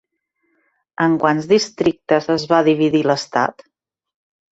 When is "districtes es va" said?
1.51-2.63